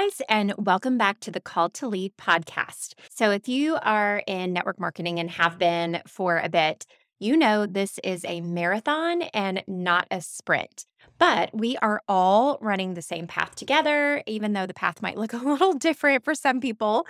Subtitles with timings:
[0.00, 2.94] guys, and welcome back to the Call to Lead podcast.
[3.10, 6.86] So, if you are in network marketing and have been for a bit,
[7.18, 10.86] you know this is a marathon and not a sprint.
[11.18, 15.32] But we are all running the same path together, even though the path might look
[15.34, 17.06] a little different for some people.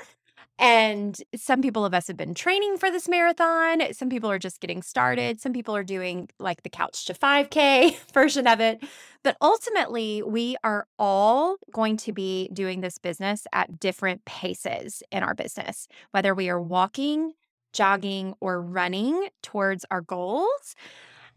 [0.59, 3.80] And some people of us have been training for this marathon.
[3.95, 5.40] Some people are just getting started.
[5.40, 8.82] Some people are doing like the couch to 5K version of it.
[9.22, 15.22] But ultimately, we are all going to be doing this business at different paces in
[15.22, 17.32] our business, whether we are walking,
[17.72, 20.75] jogging, or running towards our goals.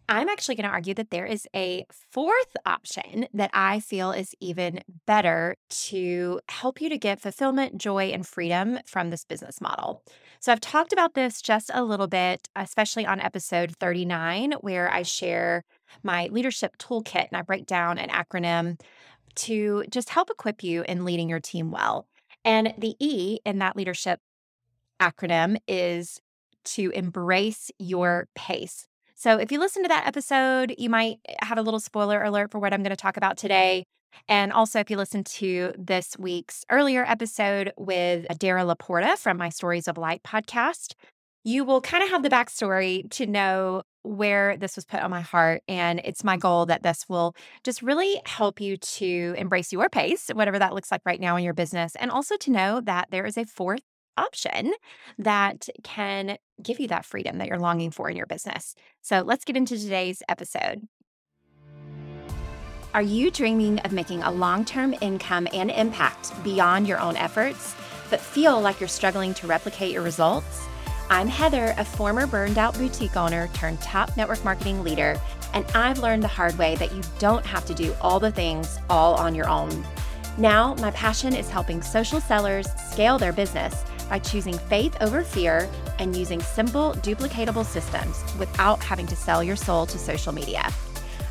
[0.09, 4.35] I'm actually going to argue that there is a fourth option that I feel is
[4.39, 10.03] even better to help you to get fulfillment, joy, and freedom from this business model.
[10.39, 15.03] So, I've talked about this just a little bit, especially on episode 39, where I
[15.03, 15.63] share
[16.03, 18.79] my leadership toolkit and I break down an acronym
[19.35, 22.07] to just help equip you in leading your team well.
[22.43, 24.19] And the E in that leadership
[24.99, 26.19] acronym is
[26.65, 28.87] to embrace your pace.
[29.23, 32.51] So if you listen to that episode, you might eh, have a little spoiler alert
[32.51, 33.85] for what I'm going to talk about today.
[34.27, 39.47] And also, if you listen to this week's earlier episode with Dara Laporta from my
[39.47, 40.95] Stories of Light podcast,
[41.45, 45.21] you will kind of have the backstory to know where this was put on my
[45.21, 45.61] heart.
[45.69, 50.31] And it's my goal that this will just really help you to embrace your pace,
[50.33, 53.25] whatever that looks like right now in your business, and also to know that there
[53.25, 53.83] is a fourth
[54.17, 54.73] option
[55.17, 58.75] that can give you that freedom that you're longing for in your business.
[59.01, 60.87] So let's get into today's episode.
[62.93, 67.75] Are you dreaming of making a long term income and impact beyond your own efforts,
[68.11, 70.67] but feel like you're struggling to replicate your results?
[71.09, 75.19] I'm Heather, a former burned out boutique owner turned top network marketing leader,
[75.53, 78.77] and I've learned the hard way that you don't have to do all the things
[78.89, 79.83] all on your own.
[80.37, 85.69] Now, my passion is helping social sellers scale their business by choosing faith over fear
[85.99, 90.67] and using simple, duplicatable systems without having to sell your soul to social media.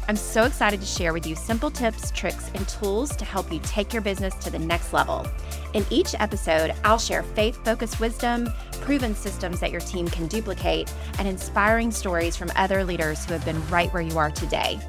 [0.08, 3.60] I'm so excited to share with you simple tips, tricks, and tools to help you
[3.62, 5.26] take your business to the next level.
[5.74, 10.92] In each episode, I'll share faith focused wisdom, proven systems that your team can duplicate,
[11.18, 14.80] and inspiring stories from other leaders who have been right where you are today.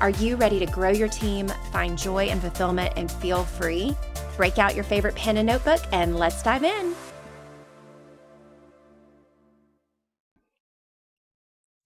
[0.00, 3.94] Are you ready to grow your team, find joy and fulfillment, and feel free?
[4.36, 6.94] Break out your favorite pen and notebook, and let's dive in.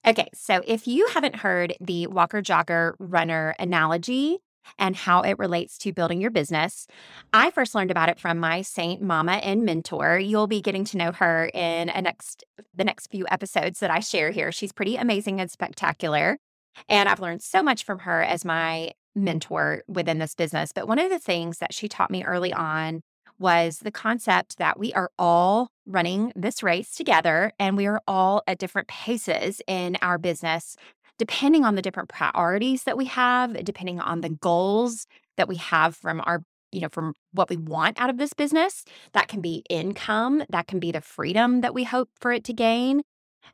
[0.07, 4.37] Okay, so if you haven't heard the walker jogger runner analogy
[4.79, 6.87] and how it relates to building your business,
[7.33, 10.17] I first learned about it from my Seint mama and mentor.
[10.17, 13.99] You'll be getting to know her in a next the next few episodes that I
[13.99, 14.49] share here.
[14.53, 16.37] She's pretty amazing and spectacular,
[16.87, 20.71] and I've learned so much from her as my mentor within this business.
[20.71, 23.01] But one of the things that she taught me early on
[23.39, 28.43] was the concept that we are all running this race together and we are all
[28.47, 30.75] at different paces in our business,
[31.17, 35.95] depending on the different priorities that we have, depending on the goals that we have
[35.95, 36.43] from our
[36.73, 38.83] you know, from what we want out of this business.
[39.13, 42.53] That can be income, that can be the freedom that we hope for it to
[42.53, 43.03] gain.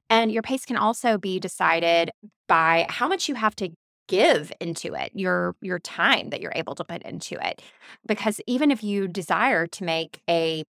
[0.09, 2.09] And your pace can also be decided
[2.47, 3.69] by how much you have to
[4.07, 7.61] give into it your your time that you're able to put into it
[8.05, 10.65] because even if you desire to make a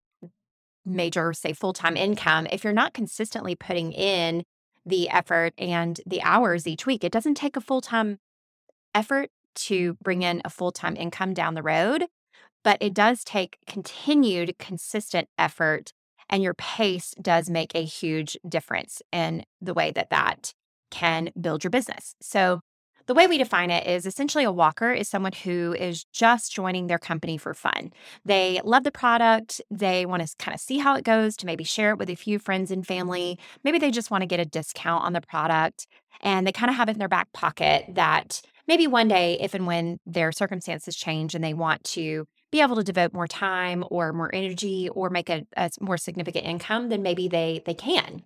[0.84, 4.42] major say full-time income if you're not consistently putting in
[4.86, 8.18] the effort and the hours each week it doesn't take a full-time
[8.94, 12.06] effort to bring in a full-time income down the road
[12.64, 15.92] but it does take continued consistent effort
[16.30, 20.54] and your pace does make a huge difference in the way that that
[20.90, 22.14] can build your business.
[22.20, 22.60] So
[23.10, 26.86] the way we define it is essentially a walker is someone who is just joining
[26.86, 27.92] their company for fun.
[28.24, 28.68] They mm-hmm.
[28.68, 31.90] love the product, they want to kind of see how it goes, to maybe share
[31.90, 33.36] it with a few friends and family.
[33.64, 35.88] Maybe they just want to get a discount on the product
[36.20, 39.54] and they kind of have it in their back pocket that maybe one day, if
[39.54, 43.82] and when their circumstances change and they want to be able to devote more time
[43.90, 48.22] or more energy or make a, a more significant income, then maybe they they can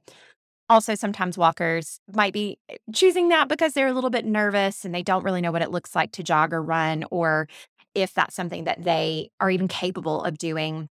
[0.68, 4.94] also sometimes walkers might be eh, choosing that because they're a little bit nervous and
[4.94, 7.48] they don't really know what it looks like to jog or run or
[7.94, 10.88] if that's something that they are even capable of doing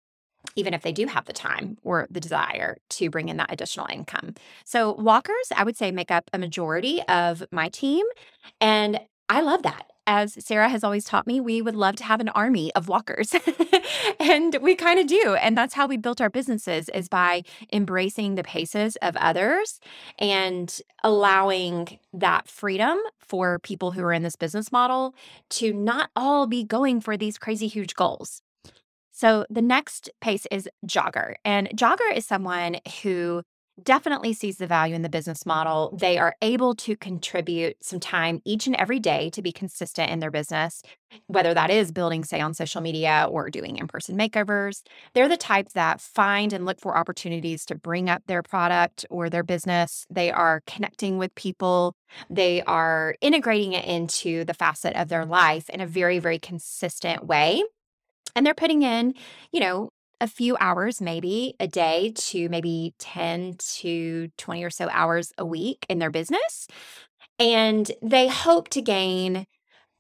[0.56, 3.86] even if they do have the time or the desire to bring in that additional
[3.90, 4.34] income.
[4.64, 8.04] So walkers I would say make up a majority of my team
[8.60, 9.00] and
[9.32, 12.28] I love that as Sarah has always taught me, we would love to have an
[12.30, 13.34] army of walkers.
[14.20, 15.36] and we kind of do.
[15.40, 17.42] And that's how we built our businesses is by
[17.72, 19.80] embracing the paces of others
[20.18, 25.14] and allowing that freedom for people who are in this business model
[25.48, 28.42] to not all be going for these crazy huge goals.
[29.12, 31.36] So the next pace is jogger.
[31.44, 33.44] And jogger is someone who
[33.82, 35.96] definitely sees the value in the business model.
[35.98, 40.20] They are able to contribute some time each and every day to be consistent in
[40.20, 40.82] their business,
[41.26, 44.82] whether that is building, say, on social media or doing in person makeovers.
[45.14, 49.30] They're the type that find and look for opportunities to bring up their product or
[49.30, 50.06] their business.
[50.10, 51.94] They are connecting with people,
[52.28, 57.26] they are integrating it into the facet of their life in a very, very consistent
[57.26, 57.62] way.
[58.34, 59.14] And they're putting in,
[59.50, 59.90] you know,
[60.22, 65.44] a few hours, maybe a day to maybe 10 to 20 or so hours a
[65.44, 66.68] week in their business.
[67.40, 69.46] And they hope to gain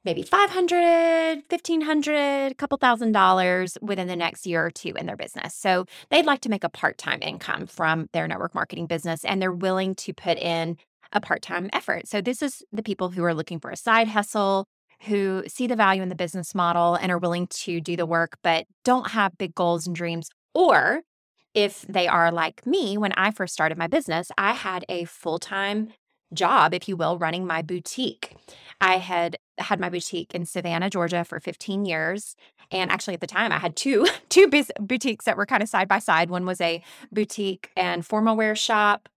[0.04, 5.16] maybe 500, 1500, a couple thousand dollars within the next year or two in their
[5.16, 5.54] business.
[5.54, 9.52] So they'd like to make a part-time income from their network marketing business and they're
[9.52, 10.76] willing to put in
[11.12, 12.06] a part-time effort.
[12.06, 14.66] So this is the people who are looking for a side hustle,
[15.06, 18.38] who see the value in the business model and are willing to do the work,
[18.42, 20.30] but don't have big goals and dreams.
[20.54, 21.02] Or
[21.54, 25.38] if they are like me, when I first started my business, I had a full
[25.38, 25.92] time
[26.32, 28.34] job, if you will, running my boutique.
[28.80, 32.34] I had had my boutique in Savannah, Georgia for 15 years.
[32.70, 34.48] And actually at the time I had two two
[34.80, 36.30] boutiques that were kind of side by side.
[36.30, 39.08] One was a boutique and formal wear shop.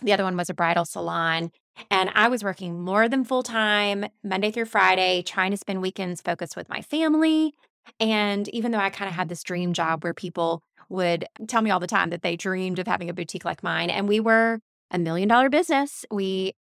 [0.00, 1.50] The other one was a bridal salon.
[1.90, 6.20] And I was working more than full time, Monday through Friday, trying to spend weekends
[6.20, 7.54] focused with my family.
[7.98, 11.70] And even though I kind of had this dream job where people would tell me
[11.70, 14.60] all the time that they dreamed of having a boutique like mine, and we were
[14.90, 16.04] a million dollar business.
[16.10, 16.52] We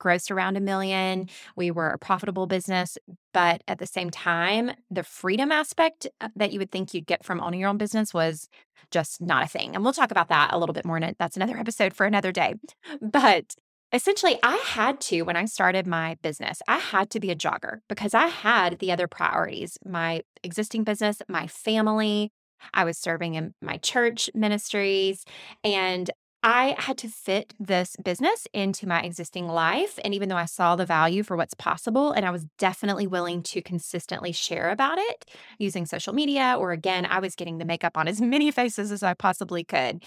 [0.00, 1.28] grossed around a million.
[1.56, 2.98] We were a profitable business,
[3.32, 7.24] but at the same time, the freedom aspect uh, that you would think you'd get
[7.24, 8.48] from owning your own business was
[8.90, 9.74] just not a thing.
[9.74, 10.96] And we'll talk about that a little bit more.
[10.96, 12.54] And that's another episode for another day.
[13.00, 13.54] But
[13.92, 17.80] essentially, I had to, when I started my business, I had to be a jogger
[17.88, 22.30] because I had the other priorities my existing business, my family.
[22.74, 25.24] I was serving in my church ministries,
[25.62, 26.10] and
[26.42, 29.98] I had to fit this business into my existing life.
[30.04, 33.42] And even though I saw the value for what's possible, and I was definitely willing
[33.44, 35.24] to consistently share about it
[35.58, 39.02] using social media, or again, I was getting the makeup on as many faces as
[39.02, 40.04] I possibly could.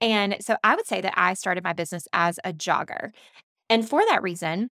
[0.00, 3.10] And so I would say that I started my business as a jogger.
[3.68, 4.70] And for that reason,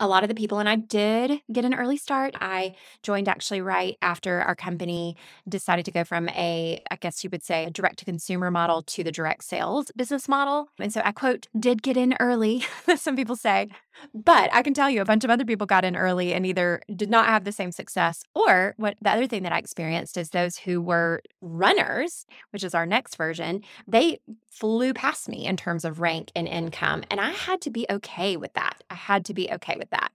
[0.00, 2.34] a lot of the people, and I did get an early start.
[2.40, 5.16] I joined actually right after our company
[5.48, 8.82] decided to go from a, I guess you would say, a direct to consumer model
[8.82, 10.68] to the direct sales business model.
[10.78, 12.64] And so I quote, did get in early,
[12.96, 13.68] some people say.
[14.14, 16.82] But I can tell you a bunch of other people got in early and either
[16.94, 20.30] did not have the same success or what the other thing that I experienced is
[20.30, 24.18] those who were runners, which is our next version, they
[24.50, 27.04] flew past me in terms of rank and income.
[27.10, 28.82] And I had to be okay with that.
[28.90, 30.12] I had to be okay with that.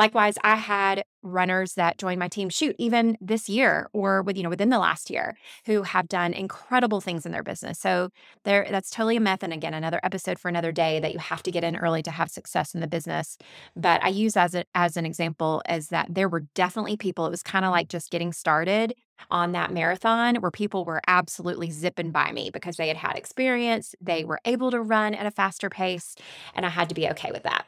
[0.00, 4.42] Likewise, I had runners that joined my team shoot even this year or with you
[4.42, 5.36] know within the last year
[5.66, 7.78] who have done incredible things in their business.
[7.78, 8.08] So
[8.44, 11.42] there that's totally a myth and again another episode for another day that you have
[11.42, 13.36] to get in early to have success in the business.
[13.76, 17.30] But I use as a, as an example as that there were definitely people it
[17.30, 18.94] was kind of like just getting started
[19.30, 23.94] on that marathon where people were absolutely zipping by me because they had had experience,
[24.00, 26.16] they were able to run at a faster pace
[26.54, 27.66] and I had to be okay with that.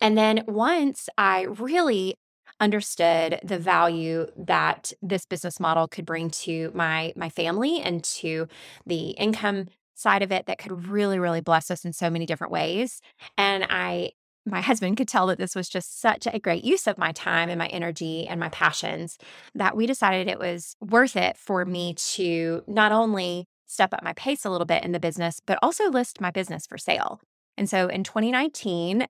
[0.00, 2.14] And then once I really
[2.60, 8.48] understood the value that this business model could bring to my my family and to
[8.86, 12.52] the income side of it that could really really bless us in so many different
[12.52, 13.00] ways.
[13.36, 14.12] And i
[14.46, 17.50] my husband could tell that this was just such a great use of my time
[17.50, 19.18] and my energy and my passions
[19.54, 24.14] that we decided it was worth it for me to not only step up my
[24.14, 27.20] pace a little bit in the business but also list my business for sale.
[27.58, 29.06] And so in 2019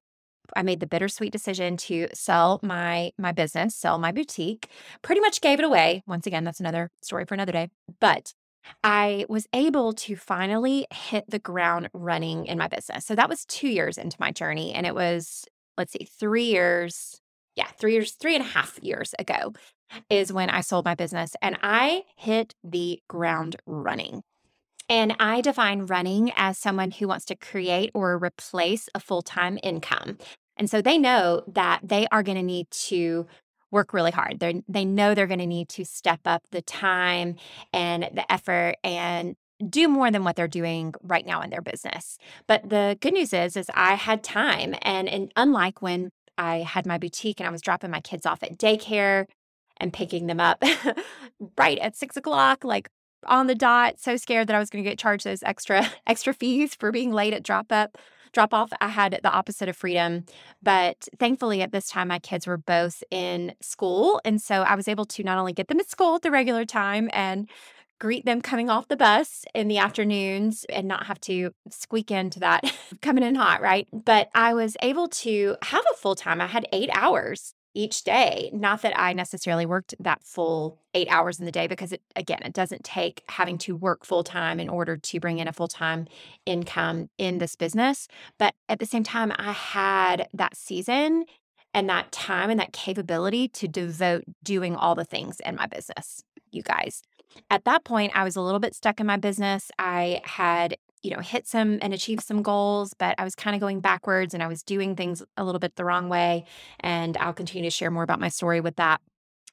[0.57, 4.69] I made the bittersweet decision to sell my my business, sell my boutique.
[5.02, 6.02] Pretty much gave it away.
[6.07, 7.69] Once again, that's another story for another day.
[8.00, 8.33] But
[8.85, 13.07] I was able to finally hit the ground running in my business.
[13.07, 15.45] So that was 2 years into my journey and it was
[15.76, 17.21] let's see, 3 years.
[17.57, 19.52] Yeah, 3 years, three and a half years ago
[20.11, 24.23] is when I sold my business and I hit the ground running.
[24.88, 29.59] And I define running as someone who wants to create or replace a full time
[29.62, 30.18] income.
[30.57, 33.26] And so they know that they are going to need to
[33.71, 34.40] work really hard.
[34.40, 37.37] They they know they're going to need to step up the time
[37.73, 39.37] and the effort and
[39.68, 42.16] do more than what they're doing right now in their business.
[42.47, 46.87] But the good news is, is I had time, and, and unlike when I had
[46.87, 49.26] my boutique and I was dropping my kids off at daycare
[49.78, 50.62] and picking them up
[51.59, 52.88] right at six o'clock, like
[53.26, 56.32] on the dot, so scared that I was going to get charged those extra extra
[56.32, 57.98] fees for being late at drop up
[58.32, 58.70] drop off.
[58.80, 60.25] I had the opposite of freedom,
[60.62, 64.88] but thankfully at this time my kids were both in school, and so I was
[64.88, 67.48] able to not only get them at school at the regular time and
[67.98, 72.38] greet them coming off the bus in the afternoons and not have to squeak into
[72.40, 72.72] that
[73.02, 73.88] coming in hot, right?
[73.92, 76.40] But I was able to have a full time.
[76.40, 78.50] I had eight hours each day.
[78.52, 82.40] Not that I necessarily worked that full eight hours in the day, because it, again,
[82.44, 85.68] it doesn't take having to work full time in order to bring in a full
[85.68, 86.06] time
[86.46, 88.08] income in this business.
[88.38, 91.25] But at the same time, I had that season
[91.75, 96.25] and that time and that capability to devote doing all the things in my business,
[96.50, 97.02] you guys.
[97.50, 99.70] At that point, I was a little bit stuck in my business.
[99.78, 103.61] I had you know, hit some and achieve some goals, but I was kind of
[103.61, 106.45] going backwards and I was doing things a little bit the wrong way.
[106.81, 109.00] And I'll continue to share more about my story with that.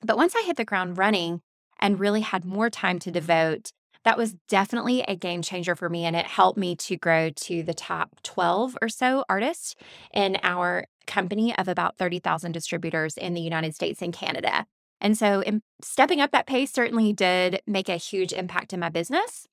[0.01, 1.41] But once I hit the ground running
[1.79, 3.71] and really had more time to devote,
[4.03, 6.05] that was definitely a game changer for me.
[6.05, 9.75] And it helped me to grow to the top 12 or so artists
[10.13, 14.65] in our company of about 30,000 distributors in the United States and Canada.
[15.01, 15.43] And so,
[15.83, 19.47] stepping up that pace certainly did make a huge impact in my business.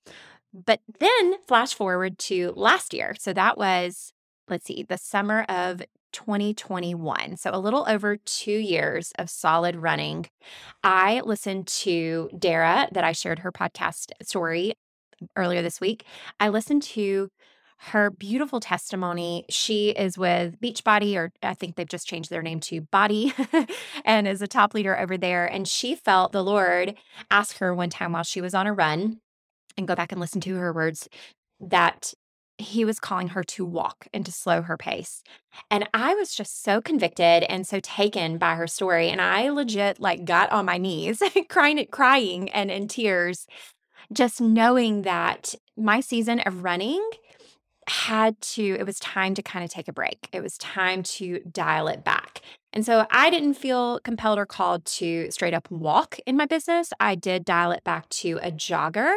[0.53, 3.15] But then flash forward to last year.
[3.19, 4.13] So that was,
[4.49, 5.83] let's see, the summer of
[6.13, 7.37] 2021.
[7.37, 10.27] So a little over two years of solid running.
[10.85, 14.75] I listened to Dara, that I shared her podcast story
[15.37, 16.05] earlier this week.
[16.39, 17.31] I listened to
[17.87, 19.45] her beautiful testimony.
[19.49, 23.69] She is with Beachbody, or I think they've just changed their name to BODi,
[24.05, 25.47] and is a top leader over there.
[25.47, 26.95] And she felt the Lord
[27.31, 29.22] ask her one time while she was on a run
[29.77, 31.09] and go back and listen to her words
[31.61, 32.13] that
[32.59, 35.23] he was calling her to walk and to slow her pace.
[35.71, 39.09] And I was just so convicted and so taken by her story.
[39.09, 43.47] And I legit like got on my knees, crying, crying and in tears,
[44.13, 47.03] just knowing that my season of running
[47.89, 50.29] had to, it was time to kind of take a break.
[50.33, 52.41] It was time to dial it back.
[52.73, 56.93] And so I didn't feel compelled or called to straight up walk in my business.
[57.01, 59.15] I did dial it back to a jogger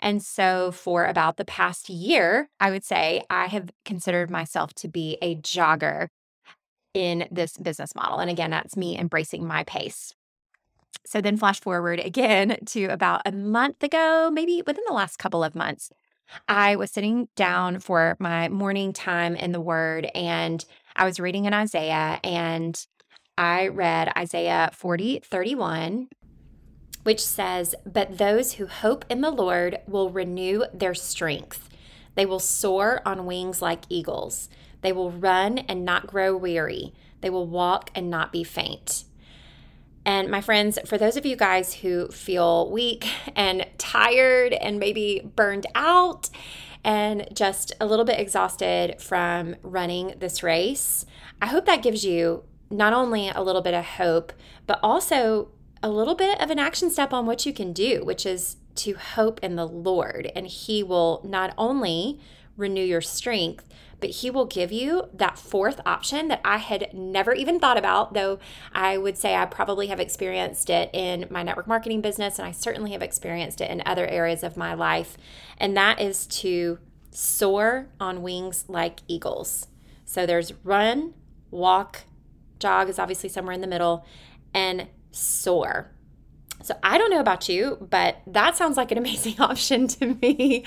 [0.00, 4.88] and so, for about the past year, I would say I have considered myself to
[4.88, 6.08] be a jogger
[6.92, 8.18] in this business model.
[8.18, 10.14] And again, that's me embracing my pace.
[11.06, 15.44] So, then flash forward again to about a month ago, maybe within the last couple
[15.44, 15.90] of months,
[16.48, 20.64] I was sitting down for my morning time in the Word and
[20.96, 22.86] I was reading in Isaiah and
[23.36, 26.08] I read Isaiah 40, 31,
[27.04, 31.68] which says, But those who hope in the Lord will renew their strength.
[32.16, 34.48] They will soar on wings like eagles.
[34.80, 36.92] They will run and not grow weary.
[37.20, 39.04] They will walk and not be faint.
[40.06, 43.06] And my friends, for those of you guys who feel weak
[43.36, 46.28] and tired and maybe burned out
[46.84, 51.06] and just a little bit exhausted from running this race,
[51.40, 54.32] I hope that gives you not only a little bit of hope,
[54.66, 55.48] but also
[55.84, 58.94] a little bit of an action step on what you can do, which is to
[58.94, 60.32] hope in the Lord.
[60.34, 62.18] And He will not only
[62.56, 63.68] renew your strength,
[64.00, 68.14] but He will give you that fourth option that I had never even thought about,
[68.14, 68.38] though
[68.72, 72.52] I would say I probably have experienced it in my network marketing business, and I
[72.52, 75.18] certainly have experienced it in other areas of my life.
[75.58, 76.78] And that is to
[77.10, 79.66] soar on wings like eagles.
[80.06, 81.12] So there's run,
[81.50, 82.04] walk,
[82.58, 84.06] jog is obviously somewhere in the middle,
[84.54, 85.90] and soar.
[86.62, 90.64] So I don't know about you, but that sounds like an amazing option to me.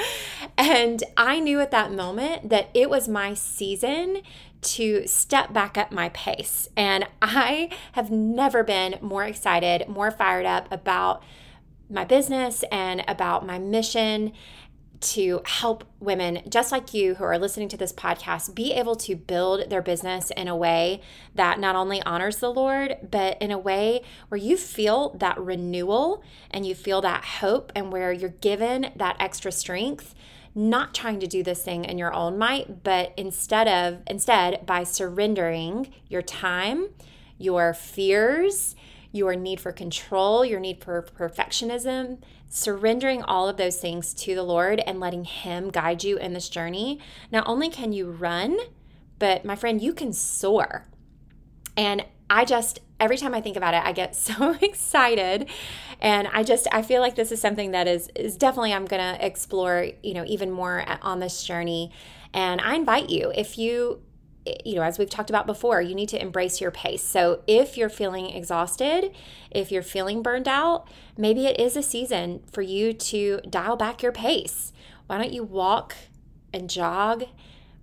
[0.58, 4.22] And I knew at that moment that it was my season
[4.60, 6.68] to step back up my pace.
[6.76, 11.24] And I have never been more excited, more fired up about
[11.90, 14.34] my business and about my mission
[15.00, 19.16] to help women just like you who are listening to this podcast be able to
[19.16, 21.02] build their business in a way
[21.36, 26.24] that not only honors the Lord, but in a way where you feel that renewal
[26.50, 30.16] and you feel that hope and where you're given that extra strength
[30.56, 34.84] not trying to do this thing in your own might but instead of instead by
[34.84, 36.88] surrendering your time
[37.38, 38.76] your fears
[39.12, 42.18] your need for control your need for perfectionism
[42.50, 46.50] surrendering all of those things to the Lord and letting Him guide you in this
[46.50, 47.00] journey,
[47.32, 48.58] not only can you run,
[49.20, 50.88] but my friend, you can soar.
[51.76, 55.50] And I just, every time I think about it, I get so excited.
[56.00, 59.02] And I just, I feel like this is something that is, is definitely, I'm going
[59.02, 61.92] to explore, you know, even more on this journey.
[62.34, 64.02] And I invite you, if you
[64.66, 67.04] you know, as we've talked about before, you need to embrace your pace.
[67.04, 69.12] So if you're feeling exhausted,
[69.52, 70.88] if you're feeling burned out,
[71.18, 74.74] maybe it is a season for you to dial back your pace.
[75.08, 75.96] Why don't you walk
[76.54, 77.26] and jog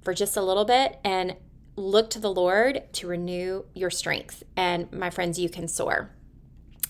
[0.03, 1.37] for just a little bit and
[1.77, 4.43] look to the Lord to renew your strength?
[4.57, 6.11] And my friends, you can soar.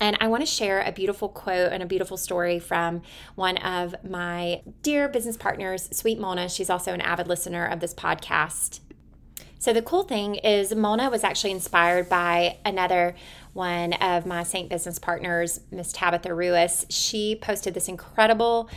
[0.00, 3.02] And I want to share a beautiful quote and a beautiful story from
[3.37, 6.49] one of my dear business partners, Sweet Mona.
[6.49, 8.81] She's also an avid listener of this podcast.
[9.64, 13.14] So, the cool thing is, Mona was actually inspired by another
[13.54, 16.85] one of my Seint business partners, Miss Tabitha Ruiz.
[16.90, 18.68] She posted this incredible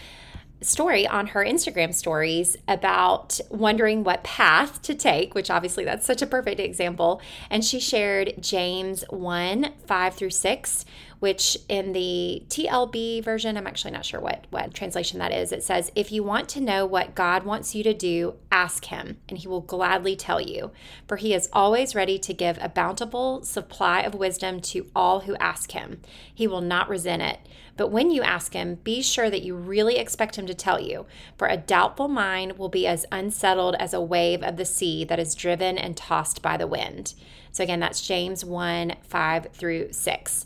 [0.61, 6.21] story on her Instagram stories about wondering what path to take, which obviously that's such
[6.21, 7.21] a perfect example.
[7.49, 10.85] And she shared James 1 5 through 6,
[11.19, 15.51] which in the TLB version, I'm actually not sure what, what translation that is.
[15.51, 19.17] It says, If you want to know what God wants you to do, ask him,
[19.27, 20.71] and he will gladly tell you.
[21.07, 25.35] For he is always ready to give a bountiful supply of wisdom to all who
[25.37, 26.01] ask him.
[26.33, 27.39] He will not resent it.
[27.77, 31.05] But when you ask him, be sure that you really expect him to tell you,
[31.37, 35.19] for a doubtful mind will be as unsettled as a wave of the sea that
[35.19, 37.13] is driven and tossed by the wind.
[37.51, 40.45] So, again, that's James 1 5 through 6.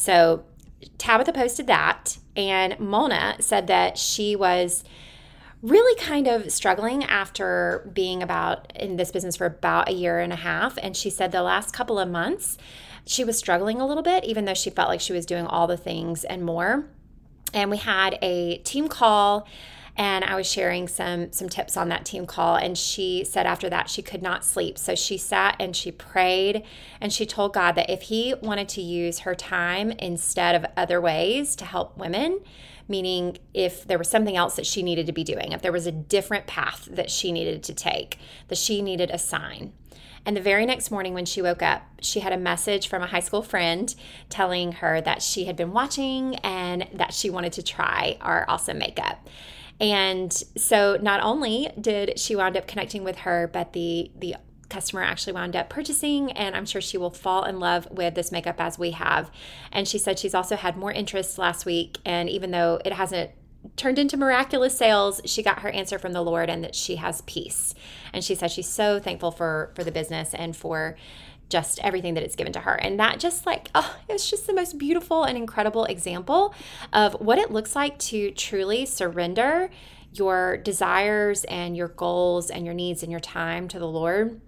[0.00, 0.44] So
[0.96, 4.82] Tabitha posted that, and Mona said that she was
[5.60, 10.32] really kind of struggling after being about in this business for about a year and
[10.32, 10.78] a half.
[10.82, 12.56] And she said the last couple of months,
[13.04, 15.66] she was struggling a little bit, even though she felt like she was doing all
[15.66, 16.86] the things and more.
[17.52, 19.46] And we had a team call
[20.00, 23.68] and I was sharing some some tips on that team call and she said after
[23.68, 24.78] that she could not sleep.
[24.78, 26.62] So she sat and she prayed
[27.02, 31.02] and she told God that if he wanted to use her time instead of other
[31.02, 32.40] ways to help women,
[32.88, 35.86] meaning if there was something else that she needed to be doing, if there was
[35.86, 39.74] a different path that she needed to take, that she needed a sign.
[40.24, 43.06] And the very next morning when she woke up, she had a message from a
[43.06, 43.94] high school friend
[44.30, 48.78] telling her that she had been watching and that she wanted to try our awesome
[48.78, 49.28] makeup.
[49.80, 54.36] And so not only did she wound up connecting with her, but the the
[54.68, 58.30] customer actually wound up purchasing and I'm sure she will fall in love with this
[58.30, 59.28] makeup as we have.
[59.72, 63.32] And she said she's also had more interest last week and even though it hasn't
[63.76, 67.20] turned into miraculous sales, she got her answer from the Lord and that she has
[67.22, 67.74] peace.
[68.12, 70.96] And she said she's so thankful for for the business and for
[71.50, 72.74] just everything that it's given to her.
[72.74, 76.54] And that just like, oh, it's just the most beautiful and incredible example
[76.92, 79.68] of what it looks like to truly surrender
[80.12, 84.40] your desires and your goals and your needs and your time to the Lord.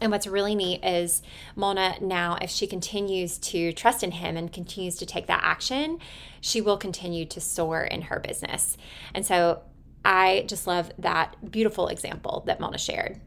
[0.00, 1.22] And what's really neat is
[1.56, 5.98] Mona now, if she continues to trust in him and continues to take that action,
[6.40, 8.76] she will continue to soar in her business.
[9.14, 9.62] And so
[10.04, 13.20] I just love that beautiful example that Mona shared.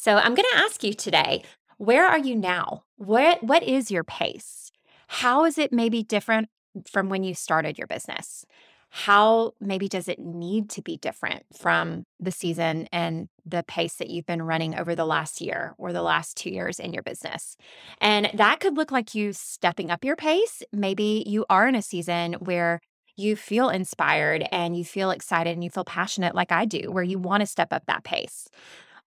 [0.00, 1.42] So I'm going to ask you today,
[1.76, 2.84] where are you now?
[2.96, 4.72] What what is your pace?
[5.08, 6.48] How is it maybe different
[6.90, 8.46] from when you started your business?
[8.88, 14.08] How maybe does it need to be different from the season and the pace that
[14.08, 17.58] you've been running over the last year or the last 2 years in your business?
[18.00, 20.62] And that could look like you stepping up your pace.
[20.72, 22.80] Maybe you are in a season where
[23.18, 27.04] you feel inspired and you feel excited and you feel passionate like I do, where
[27.04, 28.48] you want to step up that pace.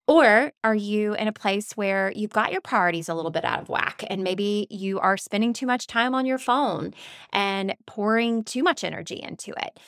[0.07, 3.61] Or are you in a place where you've got your priorities a little bit out
[3.61, 6.93] of whack and maybe you are spending too much time on your phone
[7.31, 9.79] and pouring too much energy into it?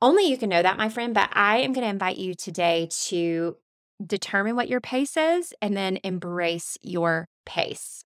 [0.00, 2.88] Only you can know that, my friend, but I am going to invite you today
[3.06, 3.56] to
[4.04, 8.05] determine what your pace is and then embrace your pace.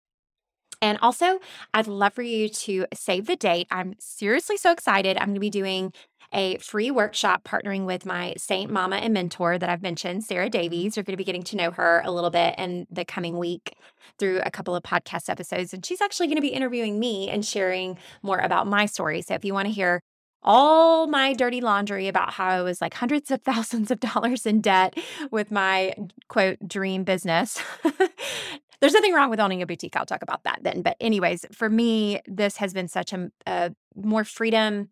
[0.81, 1.39] And also,
[1.73, 3.67] I'd love for you to save the date.
[3.71, 5.17] I'm seriously so excited.
[5.17, 5.93] I'm going to be doing
[6.33, 10.51] a free workshop partnering with my Seint Mama and mentor that I've mentioned, Sarah mm-hmm.
[10.51, 10.95] Davies.
[10.95, 13.75] You're going to be getting to know her a little bit in the coming week
[14.19, 15.73] through a couple of podcast episodes.
[15.73, 19.21] And she's actually going to be interviewing me and sharing more about my story.
[19.21, 20.01] So if you want to hear
[20.43, 24.61] all my dirty laundry about how I was like hundreds of thousands of dollars in
[24.61, 24.97] debt
[25.31, 25.93] with my
[26.27, 27.61] quote dream business.
[28.79, 29.95] There's nothing wrong with owning a boutique.
[29.95, 30.81] I'll talk about that then.
[30.81, 34.89] But, anyways, for me, this has been such a, a more freedom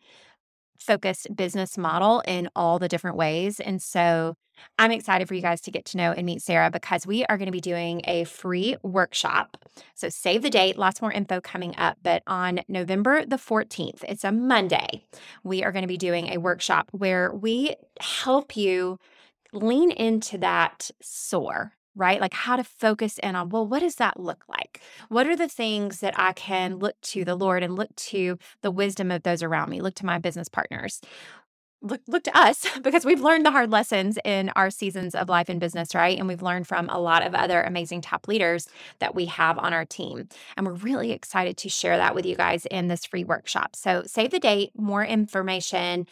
[0.79, 3.59] focused business model in all the different ways.
[3.59, 4.35] And so
[4.77, 7.37] I'm excited for you guys to get to know and meet Sarah because we are
[7.37, 9.57] going to be doing a free workshop.
[9.95, 11.97] So save the date, lots more info coming up.
[12.03, 15.03] But on November the 14th, it's a Monday,
[15.43, 18.97] we are going to be doing a workshop where we help you
[19.53, 22.19] lean into that soar right?
[22.19, 24.81] Like how to focus in on, well, what does that look like?
[25.09, 28.71] What are the things that I can look to the Lord and look to the
[28.71, 31.01] wisdom of those around me, look to my business partners?
[31.81, 35.49] Look, look to us because we've learned the hard lessons in our seasons of life
[35.49, 36.17] and business, right?
[36.17, 38.67] And we've learned from a lot of other amazing top leaders
[38.99, 40.27] that we have on our team.
[40.57, 43.75] And we're really excited to share that with you guys in this free workshop.
[43.75, 46.07] So save the date, more information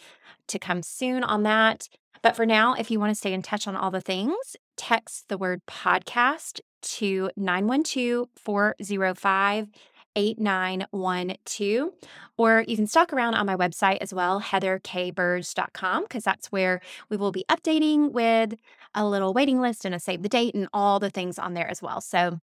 [0.46, 1.88] to come soon on that.
[2.22, 5.28] But for now, if you want to stay in touch on all the things, text
[5.28, 9.68] the word podcast to 912 405
[10.16, 11.90] 8912.
[12.36, 17.16] Or you can stalk around on my website as well, heatherkburge.com, because that's where we
[17.16, 18.54] will be updating with
[18.94, 21.68] a little waiting list and a save the date and all the things on there
[21.68, 22.00] as well.
[22.00, 22.38] So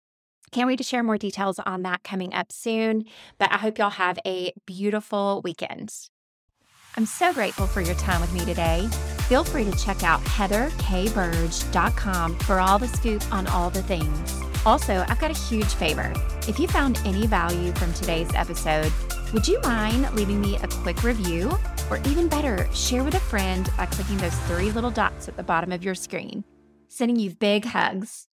[0.51, 3.05] can't wait to share more details on that coming up soon.
[3.37, 5.93] But I hope y'all have a beautiful weekend.
[6.97, 8.89] I'm so grateful for your time with me today.
[9.29, 14.41] Feel free to check out heatherkburge.com for all the scoop on all the things.
[14.65, 16.11] Also, I've got a huge favor.
[16.47, 18.91] If you found any value from today's episode,
[19.31, 21.55] would you mind leaving me a quick review?
[21.91, 25.43] Or even better, share with a friend by clicking those three little dots at the
[25.43, 26.43] bottom of your screen.
[26.87, 28.28] Sending you big hugs.